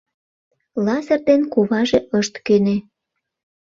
[0.85, 2.75] Лазыр ден куваже ышт кӧнӧ.